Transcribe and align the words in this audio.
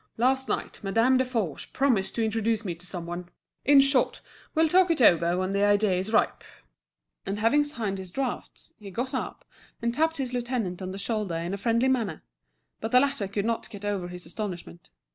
Last 0.17 0.49
night 0.49 0.79
Madame 0.81 1.19
Desforges 1.19 1.71
promised 1.71 2.15
to 2.15 2.25
introduce 2.25 2.65
me 2.65 2.73
to 2.73 2.87
some 2.87 3.05
one. 3.05 3.29
In 3.63 3.79
short, 3.79 4.21
we'll 4.55 4.67
talk 4.67 4.89
it 4.89 4.99
over 4.99 5.37
when 5.37 5.51
the 5.51 5.63
idea 5.63 5.91
is 5.93 6.11
ripe." 6.11 6.43
And 7.23 7.37
having 7.37 7.61
finished 7.63 7.77
signing 7.77 7.97
his 7.97 8.09
drafts, 8.09 8.73
he 8.79 8.89
got 8.89 9.13
up, 9.13 9.45
and 9.79 9.93
tapped 9.93 10.17
his 10.17 10.33
lieutenant 10.33 10.81
on 10.81 10.89
the 10.89 10.97
shoulder 10.97 11.35
in 11.35 11.53
a 11.53 11.57
friendly 11.57 11.87
manner, 11.87 12.23
but 12.79 12.89
the 12.89 12.99
latter 12.99 13.27
could 13.27 13.45
not 13.45 13.69
get 13.69 13.85
over 13.85 14.07
his 14.07 14.25
astonishment. 14.25 14.89